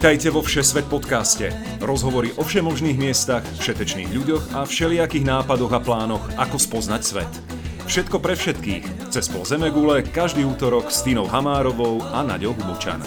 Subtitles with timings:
[0.00, 1.52] Vítajte vo Všesvet podcaste.
[1.76, 7.28] Rozhovory o všemožných miestach, všetečných ľuďoch a všelijakých nápadoch a plánoch, ako spoznať svet.
[7.84, 9.12] Všetko pre všetkých.
[9.12, 13.04] Cez pol Zemegule každý útorok s Tínou Hamárovou a Naďou Hubočan.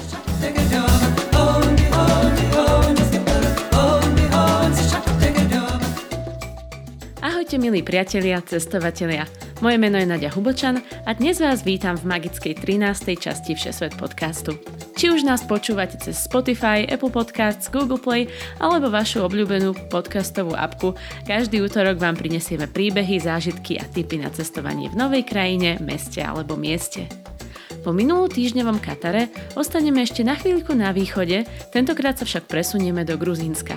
[7.26, 9.26] Ahojte milí priatelia, cestovatelia.
[9.66, 13.18] Moje meno je Nadia Hubočan a dnes vás vítam v magickej 13.
[13.18, 14.62] časti Všesvet podcastu.
[15.04, 20.96] Či už nás počúvate cez Spotify, Apple Podcasts, Google Play alebo vašu obľúbenú podcastovú apku,
[21.28, 26.56] každý útorok vám prinesieme príbehy, zážitky a tipy na cestovanie v novej krajine, meste alebo
[26.56, 27.12] mieste.
[27.84, 29.28] Po minulotýždňovom Katare
[29.60, 31.44] ostaneme ešte na chvíľku na východe,
[31.76, 33.76] tentokrát sa však presunieme do Gruzínska.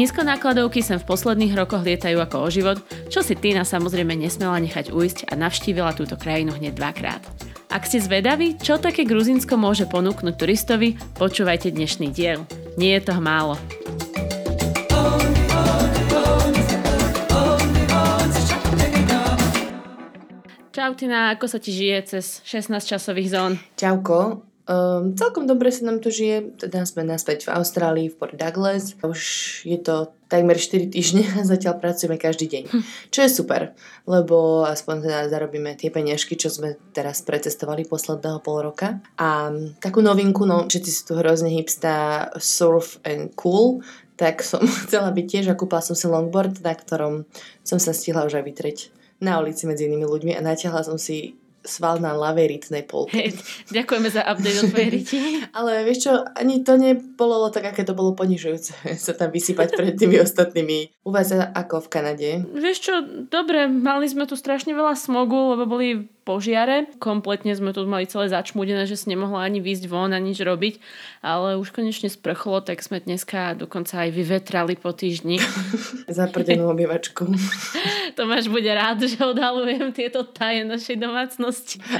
[0.00, 2.80] Nízkonákladovky sem v posledných rokoch lietajú ako o život,
[3.12, 7.33] čo si Tina samozrejme nesmela nechať ujsť a navštívila túto krajinu hneď dvakrát.
[7.74, 12.46] Ak ste zvedaví, čo také Gruzinsko môže ponúknuť turistovi, počúvajte dnešný diel.
[12.78, 13.58] Nie je toho málo.
[20.70, 23.58] Čau Tina, ako sa ti žije cez 16 časových zón?
[23.74, 28.32] Čauko, Um, celkom dobre sa nám tu žije, teda sme naspäť v Austrálii, v Port
[28.32, 28.96] Douglas.
[29.04, 29.20] Už
[29.68, 32.64] je to takmer 4 týždne a zatiaľ pracujeme každý deň.
[32.72, 32.82] Hm.
[33.12, 33.76] Čo je super,
[34.08, 39.04] lebo aspoň teda zarobíme tie peniažky, čo sme teraz pretestovali posledného pol roka.
[39.20, 39.52] A
[39.84, 43.84] takú novinku, no všetci sú tu hrozne hipsta, surf and cool,
[44.16, 47.28] tak som chcela byť tiež a kúpala som si longboard, na ktorom
[47.60, 48.78] som sa stihla už aj vytreť
[49.20, 53.16] na ulici medzi inými ľuďmi a natiahla som si sval na ľavej rytnej polke.
[53.16, 53.32] Hey,
[53.72, 55.18] ďakujeme za update o tvojej ryti.
[55.58, 59.96] Ale vieš čo, ani to nebolo tak, aké to bolo ponižujúce sa tam vysypať pred
[59.96, 60.92] tými ostatnými.
[61.04, 62.30] U vás ako v Kanade?
[62.52, 62.94] Vieš čo,
[63.28, 66.88] dobre, mali sme tu strašne veľa smogu, lebo boli požiare.
[66.96, 70.80] Kompletne sme tu mali celé začmúdené, že si nemohla ani výjsť von a nič robiť,
[71.20, 75.38] ale už konečne sprchlo, tak sme dneska dokonca aj vyvetrali po týždni.
[76.08, 77.28] Zaprdenú obývačku.
[78.16, 81.53] Tomáš bude rád, že odhalujem tieto taje našej domácnosti.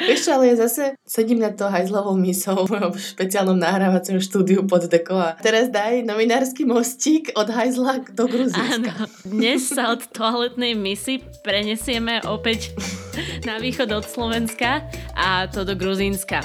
[0.09, 5.15] Vieš ale ja zase sedím na to hajzlovou misou v špeciálnom nahrávacom štúdiu pod deko
[5.15, 8.75] a teraz daj novinársky mostík od hajzla do Gruzínska.
[8.79, 8.93] Áno,
[9.25, 12.75] dnes sa od toaletnej misy prenesieme opäť
[13.49, 16.43] na východ od Slovenska a to do Gruzínska.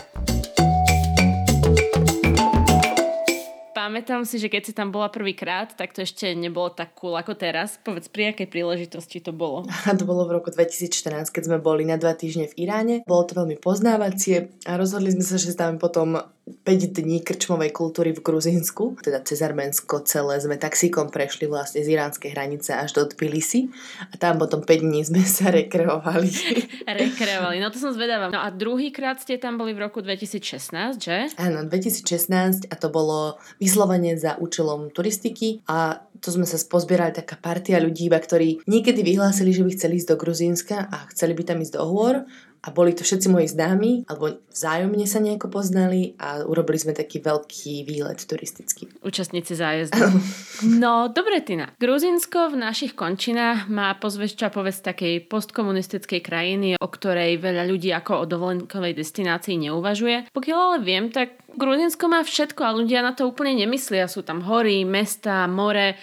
[3.89, 7.33] Pamätám si, že keď si tam bola prvýkrát, tak to ešte nebolo tak cool ako
[7.33, 7.81] teraz.
[7.81, 9.65] Povedz, pri akej príležitosti to bolo?
[9.65, 12.95] A to bolo v roku 2014, keď sme boli na dva týždne v Iráne.
[13.09, 16.21] Bolo to veľmi poznávacie a rozhodli sme sa, že dáme potom
[16.63, 21.93] 5 dní krčmovej kultúry v Gruzínsku, teda cez Arménsko celé sme taxíkom prešli vlastne z
[21.93, 23.69] iránskej hranice až do Tbilisi
[24.09, 26.31] a tam potom 5 dní sme sa rekreovali.
[27.05, 28.33] rekreovali, no to som zvedavá.
[28.33, 31.29] No a druhýkrát ste tam boli v roku 2016, že?
[31.37, 37.39] Áno, 2016 a to bolo vyslovene za účelom turistiky a to sme sa pozbierali taká
[37.39, 41.63] partia ľudí, ktorí niekedy vyhlásili, že by chceli ísť do Gruzínska a chceli by tam
[41.63, 42.27] ísť do hôr
[42.59, 47.23] a boli to všetci moji známi, alebo vzájomne sa nejako poznali a urobili sme taký
[47.23, 48.91] veľký výlet turistický.
[48.99, 49.95] Účastníci zájezdu.
[50.83, 51.71] no, dobre, Tina.
[51.79, 58.23] Gruzinsko v našich končinách má pozvešťa povedz takej postkomunistickej krajiny, o ktorej veľa ľudí ako
[58.23, 60.27] o dovolenkovej destinácii neuvažuje.
[60.35, 64.11] Pokiaľ ale viem, tak Gruzinsko má všetko a ľudia na to úplne nemyslia.
[64.11, 65.95] Sú tam hory, mesta, more,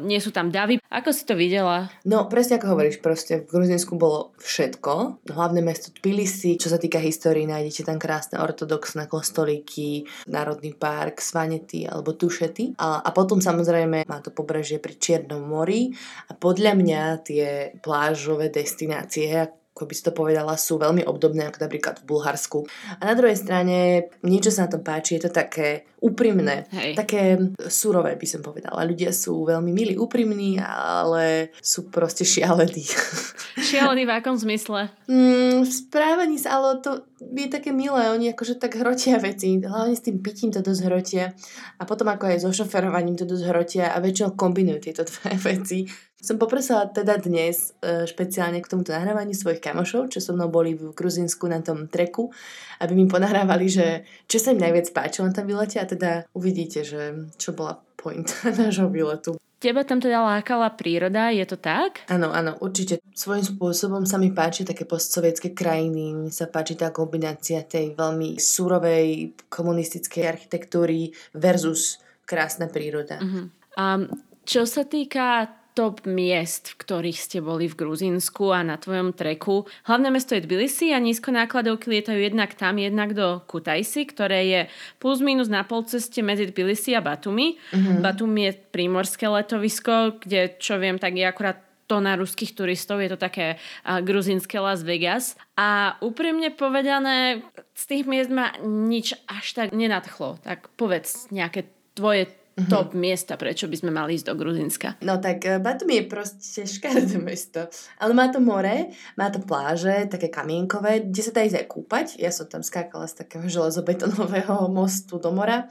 [0.00, 0.80] nie sú tam davy.
[0.88, 1.92] Ako si to videla?
[2.08, 5.24] No, presne ako hovoríš, proste v Gruzinsku bolo všetko.
[5.28, 11.84] Hlavné mesto Tbilisi, čo sa týka histórii, nájdete tam krásne ortodoxné kostolíky, Národný park, Svanety
[11.84, 12.80] alebo Tušety.
[12.80, 15.92] A, a potom samozrejme má to pobrežie pri Čiernom mori
[16.28, 17.48] a podľa mňa tie
[17.84, 19.28] plážové destinácie,
[19.76, 22.64] ako by si to povedala, sú veľmi obdobné ako napríklad v Bulharsku.
[22.96, 26.96] A na druhej strane, niečo sa na tom páči, je to také úprimné, Hej.
[26.96, 27.36] také
[27.68, 28.88] surové by som povedala.
[28.88, 32.88] Ľudia sú veľmi milí, úprimní, ale sú proste šialení.
[33.68, 34.88] Šialení v akom zmysle?
[35.12, 39.96] Mm, v správaní sa, ale to je také milé, oni akože tak hrotia veci, hlavne
[39.96, 41.32] s tým pitím to dosť hrotia
[41.76, 45.84] a potom ako aj so šoferovaním to dosť hrotia a väčšinou kombinujú tieto dve veci.
[46.26, 50.74] Som poprosila teda dnes e, špeciálne k tomuto nahrávaniu svojich kamošov, čo so mnou boli
[50.74, 52.34] v Gruzinsku na tom treku,
[52.82, 56.82] aby mi ponahrávali, že čo sa im najviac páčilo na tom výlete a teda uvidíte,
[56.82, 58.26] že čo bola point
[58.58, 59.38] nášho výletu.
[59.62, 62.02] Teba tam teda lákala príroda, je to tak?
[62.10, 62.98] Áno, áno, určite.
[63.14, 68.36] Svojím spôsobom sa mi páči také postsovietské krajiny, mi sa páči tá kombinácia tej veľmi
[68.36, 73.16] surovej komunistickej architektúry versus krásna príroda.
[73.22, 73.46] Uh-huh.
[73.78, 74.04] A
[74.44, 79.68] čo sa týka top miest, v ktorých ste boli v Gruzínsku a na tvojom treku.
[79.84, 84.60] Hlavné mesto je Tbilisi a nízko nákladovky lietajú jednak tam, jednak do Kutajsi, ktoré je
[84.96, 87.60] plus minus na polceste medzi Tbilisi a Batumi.
[87.60, 88.00] Mm-hmm.
[88.00, 93.14] Batumi je prímorské letovisko, kde čo viem, tak je akurát to na ruských turistov, je
[93.14, 95.38] to také uh, gruzinské Las Vegas.
[95.54, 97.46] A úprimne povedané,
[97.78, 100.42] z tých miest ma nič až tak nenadchlo.
[100.42, 102.26] Tak povedz nejaké tvoje
[102.56, 102.72] mm-hmm.
[102.72, 104.88] top miesta, prečo by sme mali ísť do Gruzinska?
[105.04, 107.68] No tak eh, Batumi je proste škaredé mesto.
[108.00, 112.06] Ale má to more, má to pláže, také kamienkové, kde sa dá ísť aj kúpať.
[112.16, 115.68] Ja som tam skákala z takého železobetonového mostu do mora.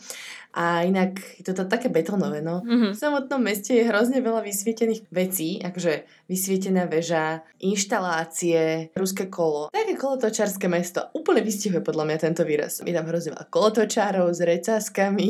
[0.55, 2.63] A inak je to také betonové, no.
[2.63, 2.95] Mm-hmm.
[2.95, 9.67] V samotnom meste je hrozne veľa vysvietených vecí, akože vysvietená väža, inštalácie, ruské kolo.
[9.75, 11.11] Také kolotočárske mesto.
[11.11, 12.79] Úplne vystihuje podľa mňa tento výraz.
[12.88, 15.27] Je tam hrozne veľa kolotočárov s recáskami.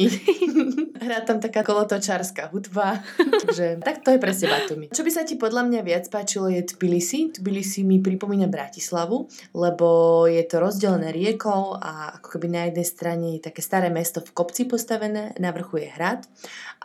[1.06, 3.06] Hrá tam taká kolotočárska hudba.
[3.46, 4.86] Takže tak to je presne Batumi.
[4.90, 7.34] Čo by sa ti podľa mňa viac páčilo je Tbilisi.
[7.38, 9.90] Tbilisi mi pripomína Bratislavu, lebo
[10.26, 14.34] je to rozdelené riekou a ako keby na jednej strane je také staré mesto v
[14.34, 16.26] kopci postavené, na vrchu je hrad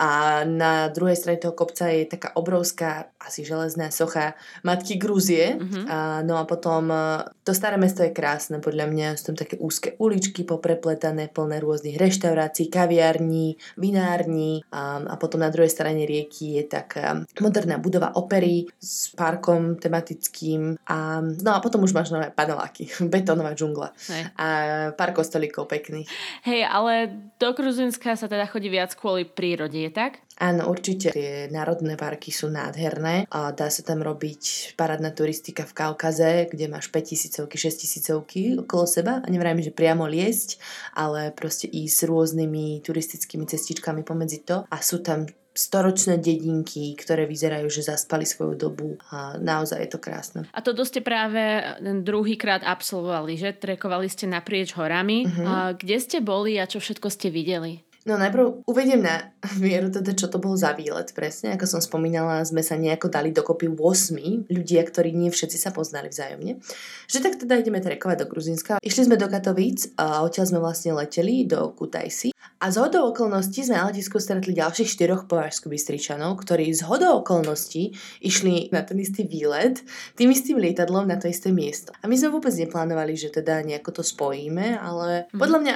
[0.01, 4.33] a na druhej strane toho kopca je taká obrovská, asi železná socha
[4.65, 5.61] Matky Grúzie.
[5.61, 5.85] Mm-hmm.
[5.93, 9.61] A, no a potom e, to staré mesto je krásne, podľa mňa sú tam také
[9.61, 16.59] úzke uličky poprepletané, plné rôznych reštaurácií, kaviarní, vinární a, a potom na druhej strane rieky
[16.59, 22.35] je taká moderná budova opery s parkom tematickým a no a potom už máš nové
[22.35, 24.23] paneláky, betónová džungla Hej.
[24.35, 24.47] a
[24.95, 26.09] pár kostolíkov pekných.
[26.47, 26.93] Hej, ale
[27.39, 30.23] do Gruzinska sa teda chodí viac kvôli prírode, je tak?
[30.41, 31.13] Áno, určite.
[31.13, 36.65] Tie národné parky sú nádherné a dá sa tam robiť parádna turistika v Kaukaze, kde
[36.65, 40.57] máš 5000 6000 okolo seba a nevrajme, že priamo liesť,
[40.97, 47.27] ale proste ísť s rôznymi turistickými cestičkami pomedzi to a sú tam storočné dedinky, ktoré
[47.27, 50.41] vyzerajú, že zaspali svoju dobu a naozaj je to krásne.
[50.55, 53.53] A to ste práve druhýkrát absolvovali, že?
[53.59, 55.27] Trekovali ste naprieč horami.
[55.27, 55.45] Uh-huh.
[55.45, 57.83] A kde ste boli a čo všetko ste videli?
[58.09, 59.29] No najprv uvediem na
[59.61, 61.53] mieru teda, čo to bol za výlet presne.
[61.53, 66.09] Ako som spomínala, sme sa nejako dali dokopy 8 ľudia, ktorí nie všetci sa poznali
[66.09, 66.65] vzájomne.
[67.13, 68.73] Že tak teda ideme trekovať do Gruzinska.
[68.81, 72.33] Išli sme do Katovíc a odtiaľ sme vlastne leteli do Kutajsi.
[72.61, 77.25] A z hodou okolností sme na letisku stretli ďalších štyroch považskú bystričanov, ktorí z hodou
[77.25, 79.81] okolností išli na ten istý výlet
[80.13, 81.97] tým istým lietadlom na to isté miesto.
[82.01, 85.41] A my sme vôbec neplánovali, že teda nejako to spojíme, ale mhm.
[85.41, 85.75] podľa mňa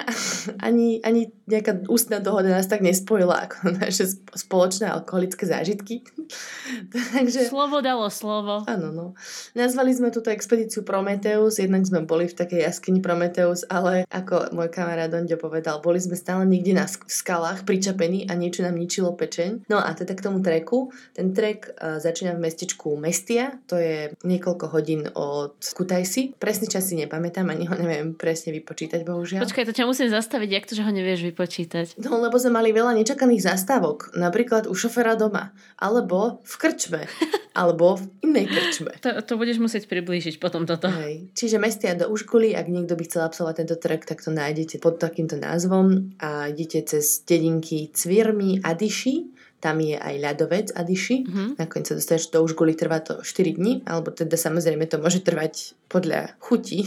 [0.69, 6.05] ani, ani nejaká ústna dohoda nás tak nespojila ako naše spoločné alkoholické zážitky.
[7.15, 7.49] Takže...
[7.49, 8.65] Slovo dalo slovo.
[8.67, 9.07] Áno, no.
[9.53, 14.69] Nazvali sme túto expedíciu Prometeus, jednak sme boli v takej jaskyni Prometeus, ale ako môj
[14.73, 19.69] kamarát Donďo povedal, boli sme stále niekde na skalách pričapení a niečo nám ničilo pečeň.
[19.69, 20.91] No a teda k tomu treku.
[21.13, 26.37] Ten trek uh, začína v mestečku Mestia, to je niekoľko hodín od Kutajsi.
[26.37, 29.45] Presný čas si nepamätám, ani ho neviem presne vypočítať, bohužiaľ.
[29.45, 31.87] Počkaj, to ťa musím zastaviť, jak to, že ho nevieš vypočítať?
[32.05, 37.03] No, lebo sme mali veľa nečakaných zastávok, napríklad u šoféra doma, alebo v krčme,
[37.61, 38.93] alebo v inej krčme.
[39.01, 40.93] To, to budeš musieť priblížiť potom toto.
[40.93, 41.33] Hej.
[41.33, 45.01] Čiže Mestia do Užkuli, ak niekto by chcel absolvovať tento trek, tak to nájdete pod
[45.01, 51.17] takýmto názvom a idete cez dedinky Cvirmi, Adiši, tam je aj ľadovec Adiši.
[51.25, 51.49] Mm-hmm.
[51.57, 55.73] Nakoniec sa dostaneš do Užguly, trvá to 4 dní, alebo teda samozrejme to môže trvať
[55.89, 56.85] podľa chuti.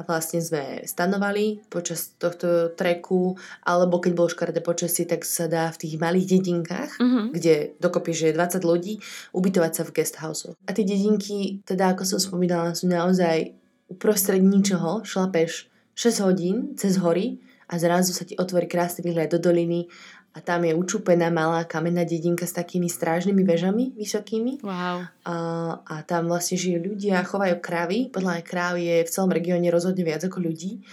[0.00, 3.36] A vlastne sme stanovali počas tohto treku,
[3.68, 7.26] alebo keď bolo škaredé počasie, tak sa dá v tých malých dedinkách, mm-hmm.
[7.36, 8.94] kde dokopy, že je 20 ľudí,
[9.36, 10.48] ubytovať sa v guest house.
[10.64, 13.52] A tie dedinky, teda ako som spomínala, sú naozaj
[13.92, 17.36] uprostred ničoho, šlapeš 6 hodín cez hory
[17.68, 19.92] a zrazu sa ti otvorí krásny výhľad do doliny
[20.36, 24.60] a tam je učúpená malá kamenná dedinka s takými strážnymi vežami vysokými.
[24.62, 25.08] Wow.
[25.24, 25.34] A,
[25.82, 28.12] a tam vlastne žijú ľudia, chovajú krávy.
[28.12, 30.84] Podľa mňa kráv je v celom regióne rozhodne viac ako ľudí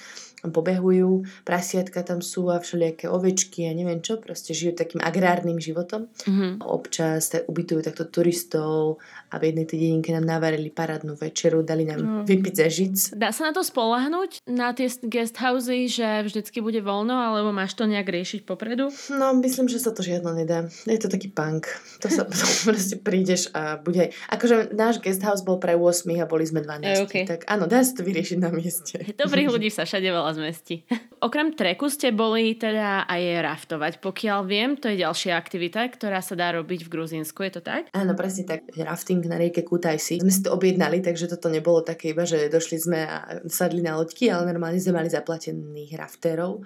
[0.52, 6.10] pobehujú, prasiatka tam sú a všelijaké ovečky a neviem čo, proste žijú takým agrárnym životom.
[6.26, 6.66] Mm-hmm.
[6.66, 9.00] Občas tak ubytujú takto turistov
[9.32, 12.24] a v jednej tej dedinke nám navarili parádnu večeru, dali nám mm.
[12.28, 12.96] vypiť za žic.
[13.16, 17.76] Dá sa na to spolahnuť, na tie guest housey, že vždycky bude voľno, alebo máš
[17.76, 18.90] to nejak riešiť popredu?
[19.12, 20.68] No, myslím, že sa to žiadno nedá.
[20.86, 21.68] Je to taký punk.
[22.02, 22.24] To sa
[22.68, 24.12] proste prídeš a bude...
[24.32, 26.86] Akože náš guest house bol pre 8 a boli sme 12.
[26.86, 27.24] E, okay.
[27.28, 28.96] Tak áno, dá sa to vyriešiť na mieste.
[29.16, 30.84] Dobrých ľudí sa všade veľa zmesti.
[31.28, 33.94] Okrem treku ste boli teda aj raftovať.
[34.04, 37.90] Pokiaľ viem, to je ďalšia aktivita, ktorá sa dá robiť v Gruzínsku, je to tak?
[37.96, 38.68] Áno, presne tak.
[38.76, 40.20] Rafting na rieke Kutajsi.
[40.20, 43.96] Sme si to objednali, takže toto nebolo také iba, že došli sme a sadli na
[43.96, 46.62] loďky, ale normálne sme mali zaplatených rafterov,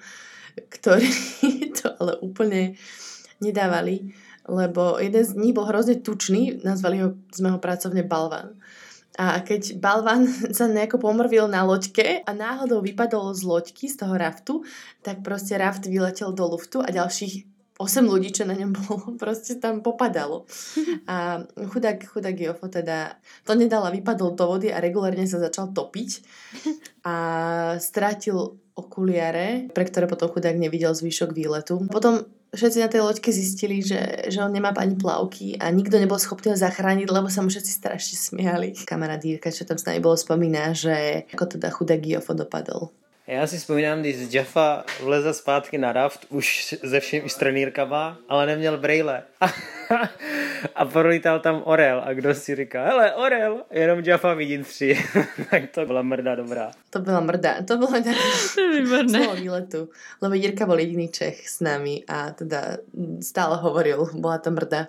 [0.57, 1.09] ktorí
[1.79, 2.75] to ale úplne
[3.39, 4.11] nedávali
[4.49, 8.57] lebo jeden z dní bol hrozne tučný, nazvali ho, sme ho pracovne Balvan.
[9.19, 14.15] A keď Balvan sa nejako pomrvil na loďke a náhodou vypadol z loďky, z toho
[14.15, 14.53] raftu,
[15.03, 19.55] tak proste raft vyletel do luftu a ďalších 8 ľudí, čo na ňom bolo, proste
[19.59, 20.43] tam popadalo.
[21.07, 23.15] A chudák, chudák Jofo teda
[23.47, 26.23] to nedal a vypadol do vody a regulárne sa začal topiť
[27.07, 27.15] a
[27.79, 31.79] strátil okuliare, pre ktoré potom chudák nevidel zvyšok výletu.
[31.91, 36.17] Potom všetci na tej loďke zistili, že, že on nemá ani plavky a nikto nebol
[36.17, 38.73] schopný ho zachrániť, lebo sa mu všetci strašne smiali.
[38.85, 42.89] Kamarát Jirka, čo tam s nami bolo, spomína, že ako teda chudák Giofo dopadol.
[43.29, 48.77] Já si vzpomínám, když Jaffa vlezl zpátky na raft, už ze všemi stranýrkama, ale neměl
[48.77, 49.23] brejle.
[50.75, 54.97] a prolítal tam orel a kdo si říká, hele, orel, jenom Jaffa vidím tři.
[55.51, 56.71] tak to byla mrda dobrá.
[56.89, 57.91] To byla mrda, to bylo
[58.77, 59.27] výborné.
[59.35, 59.89] Z výletu,
[60.21, 62.61] lebo Jirka bol jediný Čech s nami a teda
[63.21, 64.87] stále hovoril, bola to mrda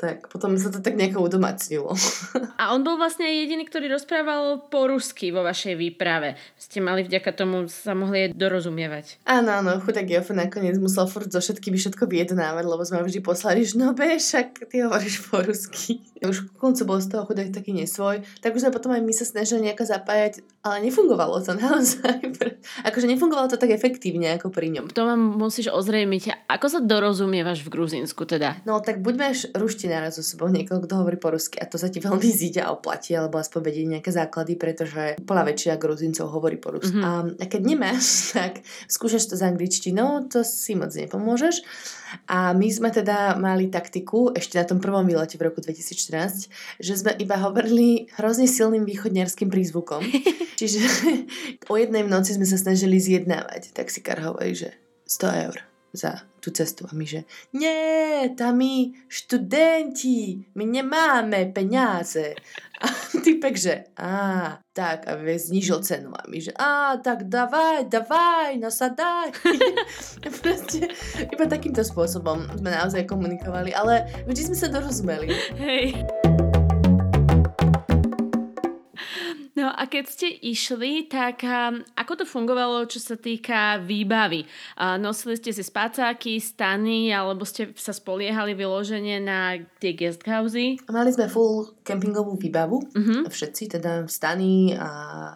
[0.00, 1.92] tak potom sa to tak nejako udomacnilo.
[2.60, 6.40] A on bol vlastne jediný, ktorý rozprával po rusky vo vašej výprave.
[6.56, 9.20] Ste mali vďaka tomu sa mohli aj dorozumievať.
[9.28, 13.60] Áno, áno, chudák Jofo nakoniec musel furt so všetkými všetko vyjednávať, lebo sme vždy poslali,
[13.60, 16.00] že no však ty hovoríš po rusky.
[16.24, 19.12] Už ku koncu bol z toho chudák taký nesvoj, tak už sme potom aj my
[19.12, 22.24] sa snažili nejako zapájať, ale nefungovalo to naozaj.
[22.88, 24.88] akože nefungovalo to tak efektívne ako pri ňom.
[24.96, 26.48] To vám musíš ozrejmiť.
[26.48, 28.64] Ako sa dorozumievaš v Gruzínsku teda?
[28.64, 31.76] No tak buď máš ruštinu naraz so sebou niekoho, kto hovorí po rusky a to
[31.76, 36.30] sa ti veľmi zíde a oplatí, alebo aspoň vedieť nejaké základy, pretože plná väčšina Gruzincov
[36.30, 36.96] hovorí po rusky.
[36.96, 37.36] Mm-hmm.
[37.36, 38.06] A, a keď nemáš,
[38.38, 41.66] tak skúšaš to s angličtinou, to si moc nepomôžeš.
[42.26, 46.92] A my sme teda mali taktiku, ešte na tom prvom výlete v roku 2014, že
[46.98, 50.02] sme iba hovorili hrozne silným východniarským prízvukom.
[50.60, 50.82] Čiže
[51.70, 53.70] o jednej noci sme sa snažili zjednávať.
[53.72, 54.74] Taxikár hovorí, že
[55.06, 56.86] 100 eur za tú cestu.
[56.88, 62.34] A my že, nie, tam my študenti, my nemáme peniaze.
[62.80, 62.88] A
[63.20, 66.16] typek, že, a tak, a znižil cenu.
[66.16, 69.36] A my že, a tak davaj, davaj, nasadaj.
[70.40, 70.88] Proste,
[71.28, 75.28] iba takýmto spôsobom sme naozaj komunikovali, ale vždy sme sa dorozumeli.
[75.60, 76.19] Hej.
[79.80, 84.44] A keď ste išli, tak um, ako to fungovalo, čo sa týka výbavy?
[85.00, 90.84] Nosili ste si spacáky, stany, alebo ste sa spoliehali vyloženie na tie guesthousey?
[90.84, 93.24] Mali sme full kempingovú výbavu, uh-huh.
[93.24, 95.32] všetci, teda stany a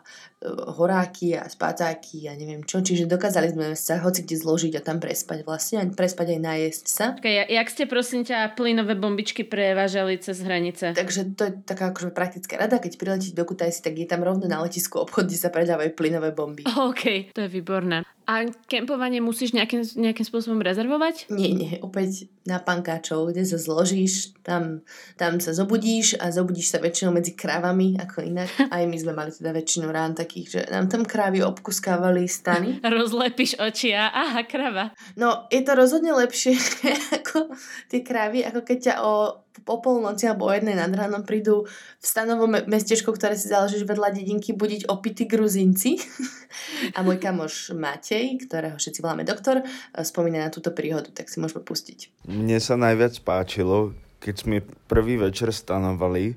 [0.76, 5.00] horáky a spácáky a neviem čo, čiže dokázali sme sa hoci kde zložiť a tam
[5.00, 7.06] prespať vlastne, a prespať aj najesť sa.
[7.16, 10.92] Okay, jak ste prosím ťa plynové bombičky prevážali cez hranice?
[10.92, 14.44] Takže to je taká akože praktická rada, keď priletíte do Kutajsi, tak je tam rovno
[14.44, 16.68] na letisku obchod, kde sa predávajú plynové bomby.
[16.68, 18.04] OK, to je výborné.
[18.24, 21.28] A kempovanie musíš nejakým, nejakým spôsobom rezervovať?
[21.28, 24.80] Nie, nie, opäť na pankáčov, kde sa zložíš, tam,
[25.20, 28.48] tam sa zobudíš a zobudíš sa väčšinou medzi krávami, ako inak.
[28.74, 32.80] Aj my sme mali teda väčšinou rán takých, že nám tam krávy obkuskávali stany.
[33.00, 34.96] Rozlepíš oči a aha, krava.
[35.20, 36.56] No, je to rozhodne lepšie
[37.20, 37.52] ako
[37.92, 41.62] tie krávy, ako keď ťa o po polnoci alebo o jednej nad ránom prídu
[42.02, 45.94] v stanovom mestečko, ktoré si založíš vedľa dedinky, budiť opity gruzinci.
[46.96, 49.62] a môj kamoš Matej, ktorého všetci voláme doktor,
[49.94, 52.26] spomína na túto príhodu, tak si môžeme pustiť.
[52.26, 56.34] Mne sa najviac páčilo, keď sme prvý večer stanovali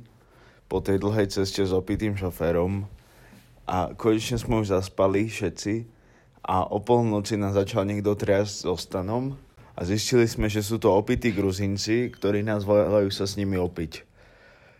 [0.69, 2.85] po tej dlhej ceste s opitým šoférom
[3.65, 5.87] a konečne sme už zaspali všetci
[6.47, 9.46] a o polnoci nás začal niekto triasť so stanom
[9.77, 14.01] a zistili sme, že sú to opití gruzinci, ktorí nás volajú sa s nimi opiť.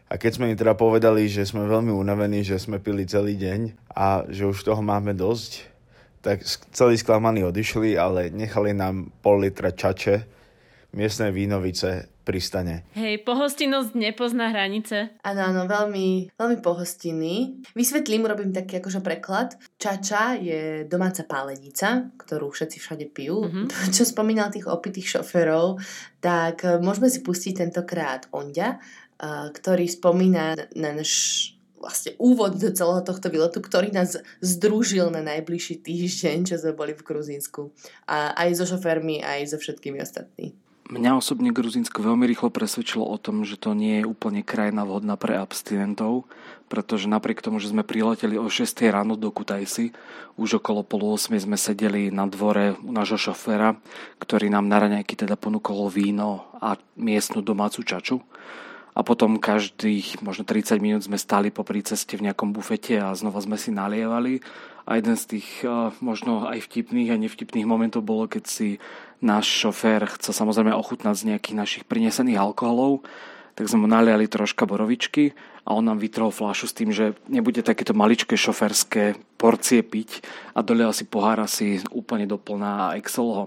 [0.10, 3.92] A keď sme im teda povedali, že sme veľmi unavení, že sme pili celý deň
[3.94, 5.70] a že už toho máme dosť,
[6.25, 6.42] tak
[6.74, 10.37] celý sklamaní odišli, ale nechali nám pol litra čače,
[10.98, 12.89] miestne vínovice pristane.
[12.98, 15.16] Hej, pohostinnosť nepozná hranice.
[15.22, 17.63] Áno, áno, veľmi, veľmi pohostinný.
[17.72, 19.56] Vysvetlím, robím taký akože preklad.
[19.77, 23.48] Čača je domáca pálenica, ktorú všetci všade pijú.
[23.48, 23.94] Mm-hmm.
[23.96, 25.80] Čo spomínal tých opitých šoferov,
[26.20, 28.77] tak e, môžeme si pustiť tentokrát Ondia, e,
[29.54, 35.80] ktorý spomína na náš vlastne úvod do celého tohto výletu, ktorý nás združil na najbližší
[35.86, 37.72] týždeň, čo sme boli v Gruzínsku.
[38.10, 40.67] A aj so šoférmi, aj so všetkými ostatnými.
[40.88, 45.20] Mňa osobne Gruzinsko veľmi rýchlo presvedčilo o tom, že to nie je úplne krajina vhodná
[45.20, 46.24] pre abstinentov,
[46.72, 49.91] pretože napriek tomu, že sme prileteli o 6 ráno do Kutajsi,
[50.39, 53.75] už okolo pol 8 sme sedeli na dvore u nášho šoféra,
[54.24, 58.24] ktorý nám na raňajky teda ponúkol víno a miestnu domácu čaču.
[58.98, 63.38] a potom každých možno 30 minút sme stali po ceste v nejakom bufete a znova
[63.46, 64.41] sme si nalievali.
[64.89, 65.62] A jeden z tých
[66.01, 68.82] možno aj vtipných a nevtipných momentov bolo, keď si
[69.22, 73.06] náš šofér chcel samozrejme ochutnať z nejakých našich prinesených alkoholov,
[73.58, 75.34] tak sme mu naliali troška borovičky
[75.66, 80.22] a on nám vytrhol flášu s tým, že nebude takéto maličké šoferské porcie piť
[80.54, 83.46] a dolial si pohár asi úplne doplná a Excel ho.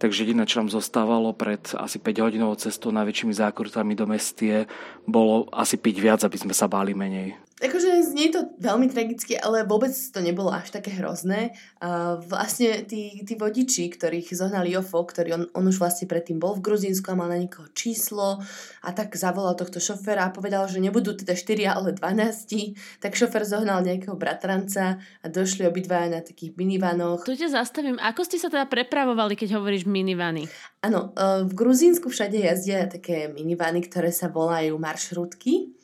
[0.00, 4.64] Takže jediné, čo nám zostávalo pred asi 5 hodinovou cestou najväčšími zákrutami do mestie,
[5.04, 7.36] bolo asi piť viac, aby sme sa báli menej.
[7.60, 11.52] Akože znie to veľmi tragicky, ale vôbec to nebolo až také hrozné.
[11.76, 16.56] A vlastne tí, tí vodiči, ktorých zohnal Jofo, ktorý on, on už vlastne predtým bol
[16.56, 18.40] v Gruzínsku a mal na niekoho číslo
[18.80, 23.04] a tak zavolal tohto šoféra a povedal, že nebudú teda 4, ale 12.
[23.04, 27.28] Tak šofér zohnal nejakého bratranca a došli obidvaja na takých minivanoch.
[27.28, 28.00] Tu ťa zastavím.
[28.00, 30.48] Ako ste sa teda prepravovali, keď hovoríš minivany?
[30.80, 35.76] Áno, e, v Gruzínsku všade jazdia také minivany, ktoré sa volajú maršrutky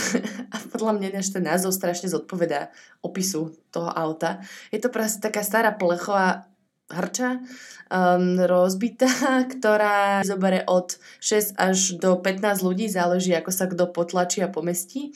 [0.54, 2.72] a podľa mňa až ten názov strašne zodpovedá
[3.04, 4.40] opisu toho auta.
[4.72, 6.52] Je to proste taká stará plechová
[6.92, 7.40] hrča
[7.88, 9.08] um, rozbitá,
[9.56, 15.12] ktorá zobere od 6 až do 15 ľudí, záleží ako sa kto potlačí a pomestí.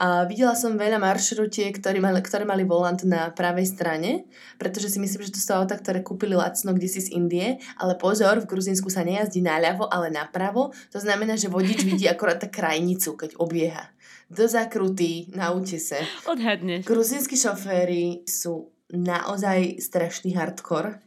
[0.00, 4.24] A videla som veľa maršrutiek, ktoré mali, ktoré mali volant na pravej strane,
[4.56, 8.00] pretože si myslím, že to sú auta, ktoré kúpili lacno kde si z Indie, ale
[8.00, 10.72] pozor, v Gruzínsku sa nejazdí naľavo, ale napravo.
[10.96, 13.92] To znamená, že vodič vidí akorát tá krajnicu, keď obieha
[14.30, 15.98] do zakrutý, naučte sa.
[16.30, 16.86] Odhadne.
[16.86, 20.98] Gruzínsky šoféry sú naozaj strašný hardcore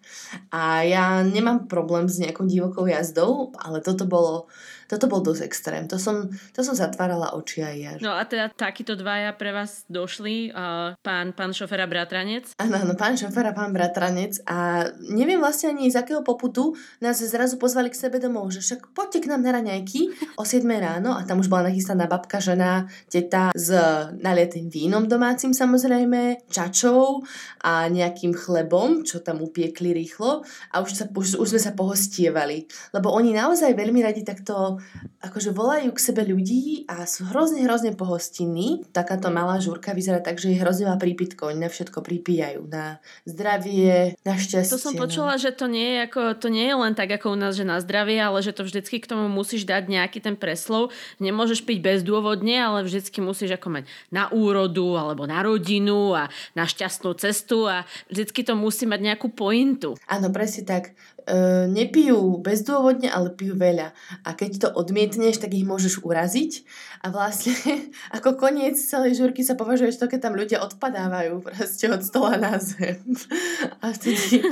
[0.51, 4.47] a ja nemám problém s nejakou divokou jazdou, ale toto bolo
[4.93, 5.83] toto bol dosť extrém.
[5.89, 7.91] To som, to som zatvárala oči aj ja.
[7.97, 12.53] No a teda takíto dvaja pre vás došli, uh, pán, pán šofér a bratranec?
[12.61, 17.17] Áno, no, pán šofér a pán bratranec a neviem vlastne ani z akého poputu nás
[17.17, 21.17] zrazu pozvali k sebe domov, že však poďte k nám na raňajky o 7 ráno
[21.17, 23.73] a tam už bola nachystaná babka, žena, teta s
[24.21, 27.23] nalietým vínom domácim samozrejme, čačou
[27.63, 32.67] a nejakým chlebom, čo tam upiekli rýchlo a už, sa, už, už sme sa pohostievali,
[32.91, 34.77] lebo oni naozaj veľmi radi takto
[35.23, 38.83] akože volajú k sebe ľudí a sú hrozne, hrozne pohostinní.
[38.91, 42.67] Takáto malá žúrka vyzerá tak, že je hrozne má prípitko, oni na všetko pripíjajú.
[42.67, 44.75] Na zdravie, na šťastie.
[44.75, 45.07] To som no.
[45.07, 45.41] počula, no.
[45.41, 47.79] že to nie, je ako, to nie je len tak ako u nás, že na
[47.79, 50.91] zdravie, ale že to vždycky k tomu musíš dať nejaký ten preslov.
[51.23, 56.67] Nemôžeš piť bezdôvodne, ale vždycky musíš ako mať na úrodu alebo na rodinu a na
[56.67, 59.95] šťastnú cestu a vždycky to musí mať nejakú pointu.
[60.11, 60.91] Áno, presne tak.
[61.23, 63.95] E, nepijú bezdôvodne, ale pijú veľa.
[64.27, 66.67] A keď to odmietneš, tak ich môžeš uraziť.
[67.03, 67.55] A vlastne
[68.17, 72.59] ako koniec celej žurky sa považuje to, keď tam ľudia odpadávajú proste od stola na
[72.59, 72.99] zem.
[73.83, 74.43] A vtedy,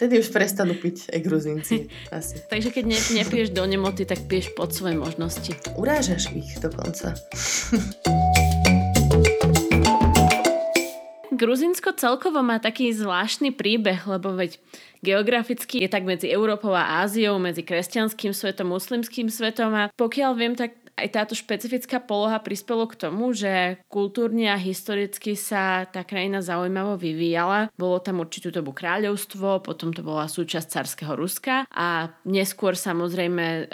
[0.00, 1.92] vtedy už prestanú piť aj gruzinci.
[2.08, 2.40] Asi.
[2.52, 5.52] Takže keď ne, nepiješ do nemoty, tak piješ pod svoje možnosti.
[5.76, 7.12] Urážaš ich dokonca.
[11.34, 14.62] Gruzinsko celkovo má taký zvláštny príbeh, lebo veď
[15.02, 20.54] geograficky je tak medzi Európou a Áziou, medzi kresťanským svetom, muslimským svetom a pokiaľ viem,
[20.54, 26.38] tak aj táto špecifická poloha prispelo k tomu, že kultúrne a historicky sa tá krajina
[26.38, 27.70] zaujímavo vyvíjala.
[27.74, 33.66] Bolo tam určitú dobu kráľovstvo, potom to bola súčasť carského Ruska a neskôr samozrejme eh,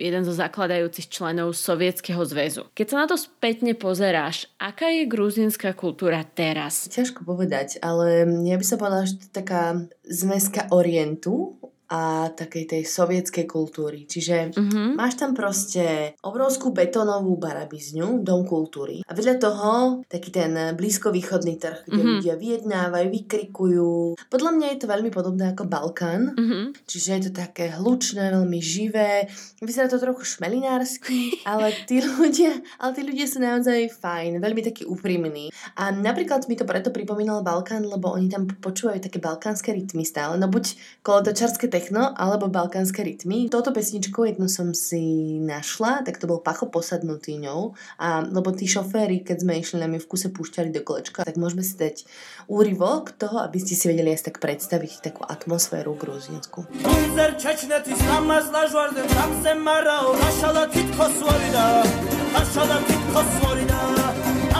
[0.00, 2.72] jeden zo zakladajúcich členov Sovietskeho zväzu.
[2.72, 6.88] Keď sa na to spätne pozeráš, aká je gruzínska kultúra teraz?
[6.88, 9.76] Ťažko povedať, ale ja by som povedala, že to taká
[10.08, 11.60] zmeska orientu
[11.92, 14.08] a takej tej sovietskej kultúry.
[14.08, 14.96] Čiže uh-huh.
[14.96, 19.04] máš tam proste obrovskú betónovú barabizňu, dom kultúry.
[19.04, 19.70] A vedľa toho
[20.08, 22.14] taký ten blízkovýchodný trh, kde uh-huh.
[22.16, 23.92] ľudia vyjednávajú, vykrikujú.
[24.32, 26.32] Podľa mňa je to veľmi podobné ako Balkán.
[26.32, 26.72] Uh-huh.
[26.88, 29.28] Čiže je to také hlučné, veľmi živé.
[29.60, 34.88] Vyzerá to trochu šmelinársky, ale tí ľudia, ale tí ľudia sú naozaj fajn, veľmi takí
[34.88, 35.52] úprimní.
[35.76, 40.40] A napríklad mi to preto pripomínal Balkán, lebo oni tam počúvajú také balkánske rytmy stále.
[40.40, 40.72] No buď
[41.04, 43.50] kolotočarské techno alebo balkánske rytmy.
[43.50, 48.70] Toto pesničku jednu som si našla, tak to bol Pacho posadnutý ňou, a, lebo tí
[48.70, 52.06] šoféry, keď sme išli, na ju v kuse púšťali do kolečka, tak môžeme si dať
[52.46, 56.70] úryvok toho, aby ste si vedeli aj tak predstaviť takú atmosféru gruzínsku.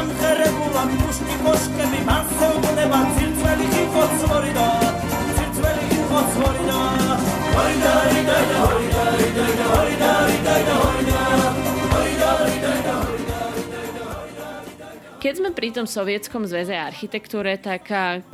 [0.02, 4.81] Ankara'm ulan muşti boş gibi Ben sevgine batır çelici fosforida
[15.22, 17.86] keď sme pri tom sovietskom zväze architektúre, tak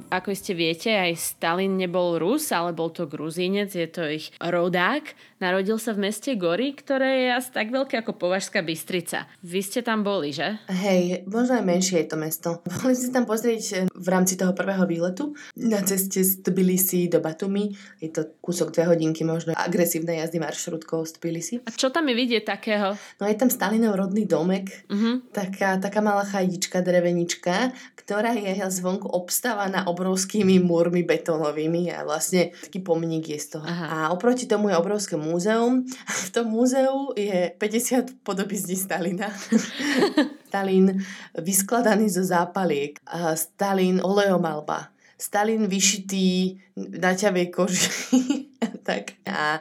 [0.08, 5.04] ako ste viete, aj Stalin nebol Rus, ale bol to Gruzínec, je to ich rodák.
[5.38, 9.30] Narodil sa v meste Gory, ktoré je asi tak veľké ako Považská Bystrica.
[9.46, 10.58] Vy ste tam boli, že?
[10.66, 12.48] Hej, možno aj menšie je to mesto.
[12.66, 17.22] Mohli ste tam pozrieť eh, v rámci toho prvého výletu na ceste z Tbilisi do
[17.22, 17.70] Batumi.
[18.02, 21.54] Je to kúsok dve hodinky možno agresívnej jazdy maršrutkou z Tbilisi.
[21.62, 22.98] A čo tam je vidieť takého?
[23.22, 25.22] No je tam Stalinov rodný domek, uh-huh.
[25.30, 32.82] taká, taká malá chajdička, drevenička, ktorá je zvonku obstávaná obrovskými múrmi betónovými a vlastne taký
[32.82, 33.64] pomník je z toho.
[33.68, 33.86] Aha.
[33.86, 35.27] A oproti tomu je obrovské múzeum.
[36.08, 39.28] V tom múzeu je 50 podobizní Stalina.
[40.48, 41.04] Stalin
[41.38, 42.98] vyskladaný zo zápaliek.
[43.34, 44.88] Stalin olejomalba.
[45.18, 47.90] Stalin vyšitý na ťavej koži
[48.88, 49.18] tak.
[49.26, 49.60] a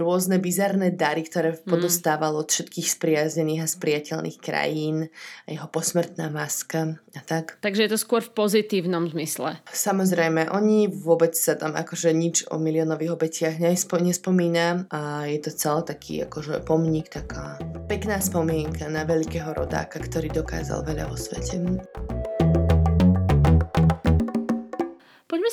[0.00, 1.68] rôzne bizarné dary, ktoré mm.
[1.68, 5.12] podostával od všetkých spriaznených a spriateľných krajín
[5.44, 7.60] a jeho posmrtná maska a tak.
[7.60, 9.60] Takže je to skôr v pozitívnom zmysle.
[9.68, 15.50] Samozrejme, oni vôbec sa tam akože nič o miliónových obetiach nespo, nespomína a je to
[15.52, 21.60] celý taký akože pomník, taká pekná spomienka na veľkého rodáka, ktorý dokázal veľa vo svete.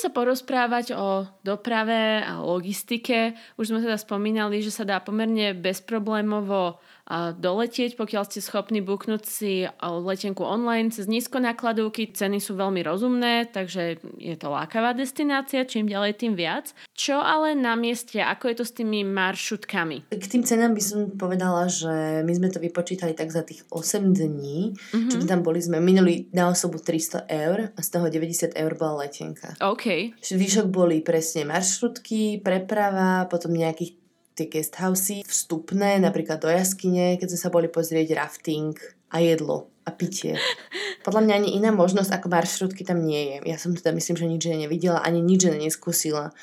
[0.04, 3.32] Sa porozprávať o doprave a logistike.
[3.56, 6.76] Už sme teda spomínali, že sa dá pomerne bezproblémovo
[7.12, 12.08] doletieť, pokiaľ ste schopní buknúť si letenku online cez nízkonákladovky.
[12.16, 16.72] Ceny sú veľmi rozumné, takže je to lákavá destinácia, čím ďalej tým viac.
[16.96, 20.08] Čo ale na mieste, ako je to s tými maršrutkami?
[20.08, 24.16] K tým cenám by som povedala, že my sme to vypočítali tak za tých 8
[24.16, 25.10] dní, mm-hmm.
[25.12, 29.04] čiže tam boli sme minuli na osobu 300 eur a z toho 90 eur bola
[29.04, 29.52] letenka.
[29.60, 30.16] OK.
[30.24, 34.03] Výšok boli presne maršrutky, preprava, potom nejakých
[34.34, 38.74] tie guesthousey vstupné, napríklad do jaskyne, keď sme sa boli pozrieť rafting
[39.14, 40.34] a jedlo a pitie.
[41.06, 43.36] Podľa mňa ani iná možnosť ako maršrutky tam nie je.
[43.54, 46.34] Ja som teda myslím, že nič nevidela, ani nič neskúsila.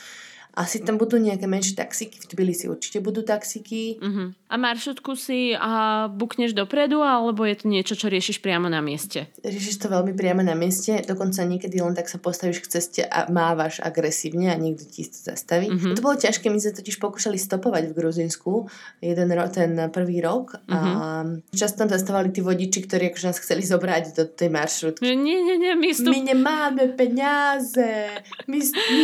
[0.52, 3.96] Asi tam budú nejaké menšie taxíky, v Tbilisi určite budú taxíky.
[4.04, 4.36] Uh-huh.
[4.52, 9.32] A maršrutku si a bukneš dopredu, alebo je to niečo, čo riešiš priamo na mieste?
[9.48, 13.32] Riešiš to veľmi priamo na mieste, dokonca niekedy len tak sa postavíš k ceste a
[13.32, 15.72] mávaš agresívne a niekto ti to zastaví.
[15.72, 15.96] Uh-huh.
[15.96, 18.68] To bolo ťažké, my sme totiž pokúšali stopovať v Gruzinsku
[19.00, 20.76] jeden ro- ten prvý rok uh-huh.
[20.76, 20.78] a
[21.24, 21.56] mhm.
[21.56, 25.00] často tam zastavali tí vodiči, ktorí akože nás chceli zobrať do tej maršrutky.
[25.16, 26.12] Nie, nie, nie, my, stup...
[26.12, 28.20] my nemáme peniaze.
[28.52, 29.04] My, my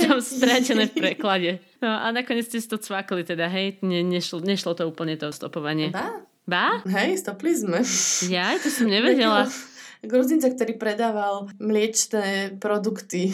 [0.06, 1.50] tam stratené v preklade.
[1.80, 3.80] No a nakoniec ste si to cvakli teda, hej?
[3.84, 5.92] Ne, nešlo, nešlo to úplne to stopovanie.
[5.92, 6.24] Ba?
[6.44, 6.84] Ba?
[6.84, 7.80] Hej, stopli sme.
[8.28, 9.48] Ja, to som nevedela.
[10.04, 13.32] Gruzinca, ktorý predával mliečné produkty.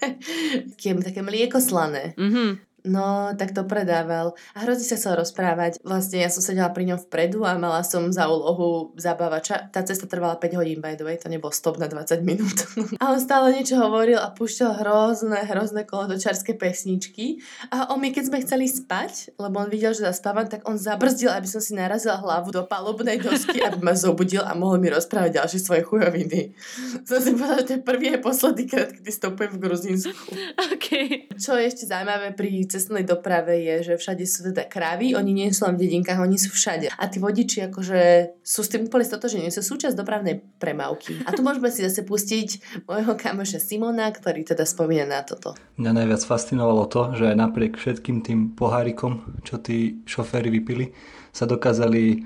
[1.04, 2.16] také mlieko slané.
[2.16, 2.71] Mm-hmm.
[2.82, 4.34] No, tak to predával.
[4.58, 5.78] A hrozne sa chcel rozprávať.
[5.86, 9.70] Vlastne ja som sedela pri ňom vpredu a mala som za úlohu zabávača.
[9.70, 12.66] Tá cesta trvala 5 hodín, by the way, to nebol stop na 20 minút.
[13.02, 17.38] a on stále niečo hovoril a púšťal hrozné, hrozné kolotočárske pesničky.
[17.70, 21.30] A on mi, keď sme chceli spať, lebo on videl, že zaspávam, tak on zabrzdil,
[21.30, 25.38] aby som si narazila hlavu do palubnej dosky, aby ma zobudil a mohol mi rozprávať
[25.38, 26.58] ďalšie svoje chujoviny.
[27.08, 30.12] Som si povedala, že to je prvý a posledný krát, kedy stopujem v Gruzínsku.
[30.72, 31.28] Okay.
[31.36, 35.48] Čo je ešte zaujímavé pri cestnej doprave je, že všade sú teda krávy, oni nie
[35.52, 36.88] sú len v dedinkách, oni sú všade.
[36.88, 38.00] A tí vodiči akože
[38.40, 41.20] sú s tým úplne stotožení, sú súčasť dopravnej premávky.
[41.28, 45.52] A tu môžeme si zase pustiť môjho kamoša Simona, ktorý teda spomína na toto.
[45.76, 50.96] Mňa najviac fascinovalo to, že aj napriek všetkým tým pohárikom, čo tí šoféry vypili,
[51.36, 52.24] sa dokázali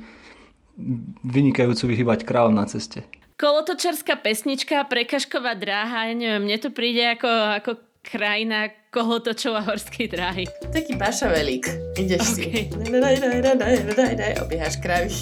[1.24, 3.02] vynikajúco vyhybať krávom na ceste
[3.36, 7.28] kolotočarská pesnička, prekažková dráha, ja neviem, mne to príde ako,
[7.60, 10.48] ako krajina kolotočov a horskej dráhy.
[10.72, 11.68] Taký pašavelík.
[12.00, 12.64] Ideš okay.
[12.64, 12.88] si.
[12.88, 15.12] Daj, daj, daj, daj, daj, daj, obiehaš kravy.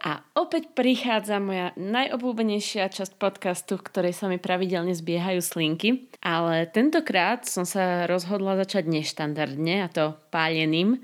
[0.00, 6.08] A opäť prichádza moja najobľúbenejšia časť podcastu, v ktorej sa mi pravidelne zbiehajú slinky.
[6.24, 11.02] Ale tentokrát som sa rozhodla začať neštandardne, a to páleným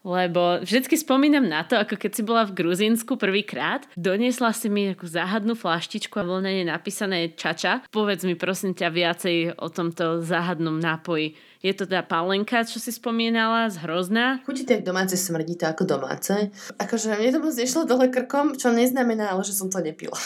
[0.00, 4.88] lebo vždycky spomínam na to, ako keď si bola v Gruzínsku prvýkrát, doniesla si mi
[4.92, 7.84] takú záhadnú flaštičku a bolo na nej napísané čača.
[7.92, 11.36] Povedz mi prosím ťa viacej o tomto záhadnom nápoji.
[11.60, 14.40] Je to teda palenka, čo si spomínala, z hrozná.
[14.48, 16.48] Chutí tak domáce, smrdí to ako domáce.
[16.80, 20.16] Akože mne to moc nešlo dole krkom, čo neznamená, ale že som to nepila.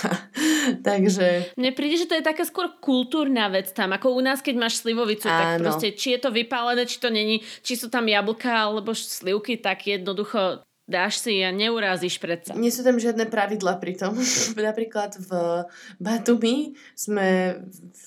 [0.86, 1.58] Takže...
[1.58, 4.78] Mne príde, že to je taká skôr kultúrna vec tam, ako u nás, keď máš
[4.86, 5.34] slivovicu, Áno.
[5.34, 9.58] tak proste, či je to vypálené, či to není, či sú tam jablka alebo slivky,
[9.58, 12.52] tak jednoducho dáš si a neurazíš predsa.
[12.52, 14.16] Nie sú tam žiadne pravidla pri tom.
[14.68, 15.30] Napríklad v
[15.96, 17.58] Batumi sme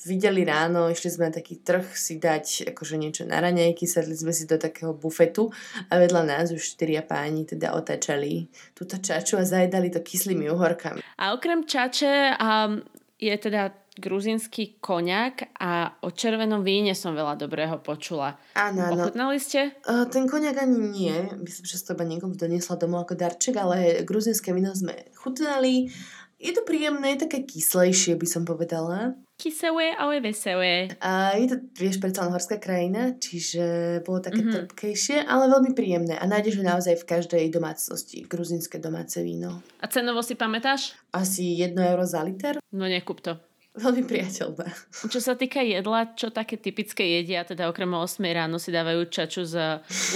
[0.05, 4.31] videli ráno, išli sme na taký trh si dať akože niečo na raňajky, sadli sme
[4.31, 5.49] si do takého bufetu
[5.89, 8.45] a vedľa nás už štyria páni teda otáčali
[8.77, 11.01] túto čaču a zajedali to kyslými uhorkami.
[11.17, 12.85] A okrem čače um,
[13.17, 18.37] je teda gruzinský koniak a o červenom víne som veľa dobrého počula.
[18.53, 19.09] Áno, áno.
[19.09, 19.75] Ochutnali ste?
[19.83, 21.15] Uh, ten koniak ani nie.
[21.37, 25.89] Myslím, že to iba niekomu doniesla domov ako darček, ale gruzinské víno sme chutnali.
[26.37, 29.17] Je to príjemné, je také kyslejšie, by som povedala.
[29.41, 30.93] Kyselé, ale veselé.
[31.01, 33.65] A je to, vieš, predsa horská krajina, čiže
[34.05, 34.45] bolo také Mhm.
[34.45, 34.57] mm-hmm.
[34.69, 36.13] trpkejšie, ale veľmi príjemné.
[36.13, 39.65] A nájdeš ho naozaj v každej domácnosti, gruzínske domáce víno.
[39.81, 40.93] A cenovo si pamätáš?
[41.09, 42.61] Asi 1 euro za liter.
[42.69, 43.41] No nekúp to.
[43.77, 44.67] Veľmi priateľné.
[45.13, 49.05] Čo sa týka jedla, čo také typické jedia, teda okrem o 8 ráno si dávajú
[49.13, 49.53] čaču s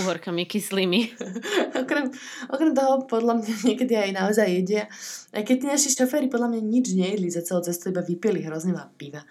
[0.01, 1.01] uhorkami kyslými.
[1.81, 2.09] okrem,
[2.49, 4.89] okrem toho, podľa mňa niekedy aj naozaj jedia.
[5.29, 8.73] Aj keď tí naši šoféry podľa mňa nič nejedli za celú cestu, iba vypili hrozne
[8.73, 9.21] veľa piva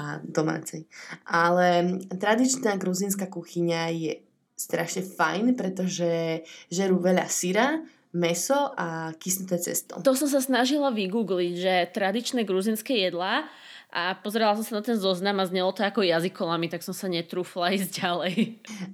[0.00, 0.88] a domácej.
[1.28, 4.12] Ale tradičná gruzínska kuchyňa je
[4.56, 6.40] strašne fajn, pretože
[6.72, 9.98] žerú veľa syra, meso a kysnuté cesto.
[9.98, 13.50] To som sa snažila vygoogliť, že tradičné gruzinské jedlá
[13.94, 17.06] a pozerala som sa na ten zoznam a znelo to ako jazykolami, tak som sa
[17.06, 18.34] netrúfla ísť ďalej.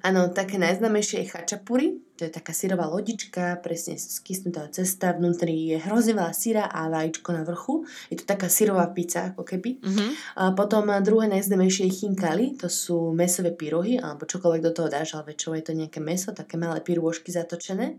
[0.05, 1.89] Áno, také najznámejšie je chačapuri,
[2.21, 6.93] to je taká syrová lodička, presne z kysnutého cesta, vnútri je hrozne veľa syra a
[6.93, 7.89] vajíčko na vrchu.
[8.13, 9.81] Je to taká syrová pizza, ako keby.
[9.81, 10.07] Mhm.
[10.37, 15.17] A potom druhé najznámejšie je chinkali, to sú mesové pyrohy, alebo čokoľvek do toho dáš,
[15.17, 17.97] ale väčšinou je to nejaké meso, také malé pyrôžky zatočené.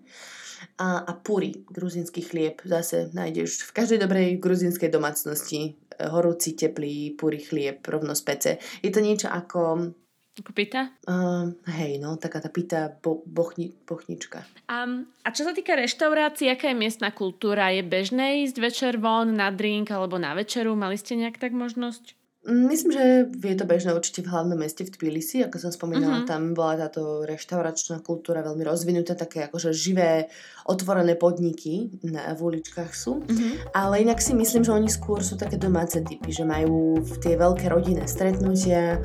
[0.78, 5.72] A, a puri, gruzínsky chlieb, zase nájdeš v každej dobrej gruzínskej domácnosti e,
[6.06, 8.52] horúci, teplý puri chlieb rovno z pece.
[8.82, 9.94] Je to niečo ako,
[10.32, 10.96] Ako pýta?
[11.12, 14.48] uh, hej no, taká tá pita bo, bochni, bochnička.
[14.72, 14.88] A,
[15.26, 17.68] a čo sa týka reštaurácií, aká je miestna kultúra?
[17.74, 20.72] Je bežné ísť večer von na drink alebo na večeru?
[20.78, 22.21] Mali ste nejak tak možnosť?
[22.42, 23.04] Myslím, že
[23.38, 26.28] je to bežné určite v hlavnom meste v Tbilisi, ako som spomínala, Mhm.
[26.28, 30.26] tam bola táto reštauračná kultúra veľmi rozvinutá, také akože živé,
[30.66, 33.22] otvorené podniky na, v uličkách sú.
[33.30, 33.78] Mhm.
[33.78, 37.70] Ale inak si myslím, že oni skôr sú také domáce typy, že majú tie veľké
[37.70, 38.98] rodinné stretnutia.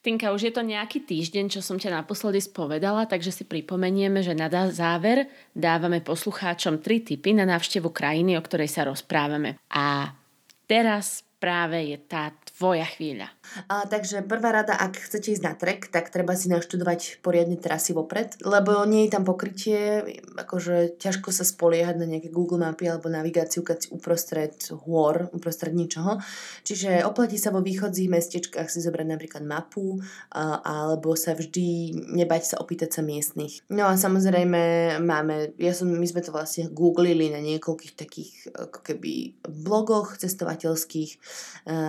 [0.00, 4.32] Tinka, už je to nejaký týždeň, čo som ťa naposledy spovedala, takže si pripomenieme, že
[4.32, 9.60] na záver dávame poslucháčom tri tipy na návštevu krajiny, o ktorej sa rozprávame.
[9.68, 10.16] A
[10.64, 13.28] teraz práve je tá tvoja chvíľa.
[13.66, 17.92] A, takže prvá rada, ak chcete ísť na trek, tak treba si naštudovať poriadne trasy
[17.92, 20.02] vopred, lebo nie je tam pokrytie,
[20.38, 24.54] akože ťažko sa spoliehať na nejaké Google mapy alebo navigáciu, keď si uprostred
[24.86, 26.22] hôr, uprostred ničoho.
[26.62, 29.98] Čiže oplatí sa vo východzích mestečkách si zobrať napríklad mapu
[30.30, 33.66] a, alebo sa vždy nebať sa opýtať sa miestnych.
[33.70, 38.80] No a samozrejme máme, ja som, my sme to vlastne googlili na niekoľkých takých ako
[38.84, 41.10] keby blogoch cestovateľských,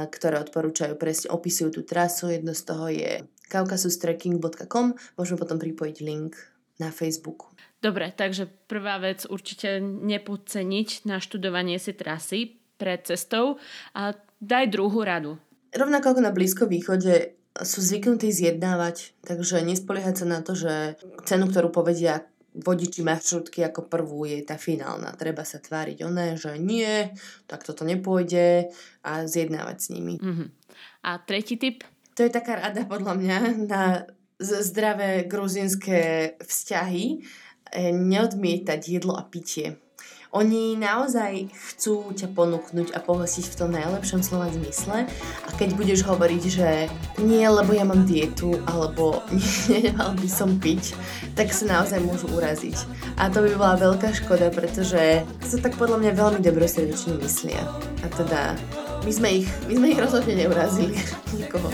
[0.10, 2.32] ktoré odporúčajú presne, opisujú tú trasu.
[2.32, 6.40] Jedno z toho je caucasustrekking.com, môžeme potom pripojiť link
[6.80, 7.52] na Facebooku.
[7.84, 13.60] Dobre, takže prvá vec určite nepodceniť naštudovanie si trasy pred cestou
[13.92, 15.36] a daj druhú radu.
[15.76, 20.96] Rovnako ako na Blízkom východe sú zvyknutí zjednávať, takže nespoliehať sa na to, že
[21.28, 22.24] cenu, ktorú povedia
[22.56, 25.16] vodiči maršrutky ako prvú je tá finálna.
[25.16, 27.12] Treba sa tváriť oné, že nie,
[27.48, 28.72] tak toto nepôjde
[29.04, 30.16] a zjednávať s nimi.
[30.20, 30.46] Mhm.
[31.02, 31.84] A tretí tip?
[32.14, 33.84] To je taká rada podľa mňa na
[34.42, 37.06] zdravé gruzínske vzťahy.
[37.72, 39.80] E, Neodmietať jedlo a pitie.
[40.32, 45.04] Oni naozaj chcú ťa ponúknuť a pohostiť v tom najlepšom slova zmysle
[45.44, 46.88] a keď budeš hovoriť, že
[47.20, 49.20] nie, lebo ja mám dietu alebo
[49.68, 50.96] nemal by som piť,
[51.36, 52.80] tak sa naozaj môžu uraziť.
[53.20, 57.68] A to by bola veľká škoda, pretože sa tak podľa mňa veľmi dobrosrdečne myslia.
[58.00, 58.56] A teda
[59.02, 60.94] my sme ich, my sme ich rozhodne neurazili
[61.34, 61.68] nikoho.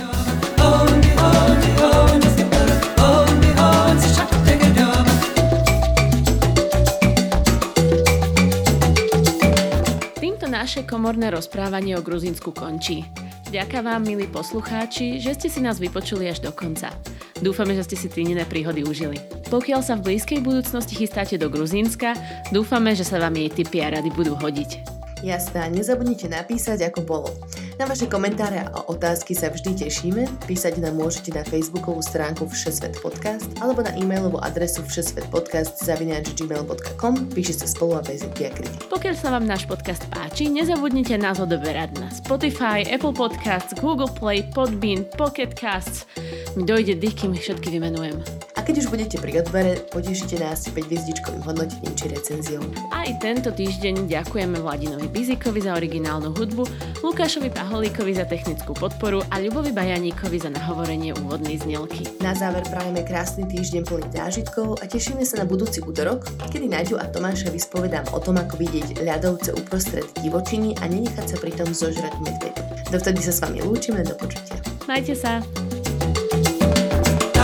[10.18, 13.04] Týmto naše komorné rozprávanie o Gruzínsku končí.
[13.48, 16.92] Ďakujem vám, milí poslucháči, že ste si nás vypočuli až do konca.
[17.40, 19.20] Dúfame, že ste si týnené príhody užili.
[19.48, 22.12] Pokiaľ sa v blízkej budúcnosti chystáte do Gruzínska,
[22.52, 24.97] dúfame, že sa vám jej tipy a rady budú hodiť.
[25.26, 27.30] Jasné, a nezabudnite napísať, ako bolo.
[27.78, 30.26] Na vaše komentáre a otázky sa vždy tešíme.
[30.50, 37.30] Písať nám môžete na facebookovú stránku Všesvet podcast alebo na e-mailovú adresu všesvetpodcast zavináč gmail.com.
[37.34, 38.90] Píšte sa spolu a bez diakrity.
[38.90, 44.42] Pokiaľ sa vám náš podcast páči, nezabudnite nás odoberať na Spotify, Apple Podcasts, Google Play,
[44.54, 46.10] Podbean, Pocket Casts.
[46.58, 48.47] Mi dojde dých, kým ich všetky vymenujem.
[48.68, 52.60] Keď už budete pri odbere, potešite nás 5 hviezdičkovým hodnotením či recenziou.
[52.92, 56.68] Aj tento týždeň ďakujeme Vladinovi Bizikovi za originálnu hudbu,
[57.00, 62.12] Lukášovi Paholíkovi za technickú podporu a Ľubovi Bajaníkovi za nahovorenie úvodnej znelky.
[62.20, 67.00] Na záver prajeme krásny týždeň plný zážitkov a tešíme sa na budúci útorok, kedy Naďu
[67.00, 72.20] a Tomáša vyspovedám o tom, ako vidieť ľadovce uprostred divočiny a nenechať sa pritom zožrať
[72.20, 72.52] medveď.
[72.92, 74.60] Dovtedy sa s vami lúčime, do počutia.
[74.92, 75.40] Majte sa!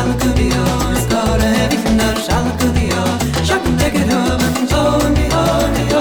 [0.03, 0.72] Shalakudi,
[1.23, 3.03] بیاره بیفنر شلق دیا
[3.43, 4.37] شب تگرم
[4.69, 5.92] تو میانه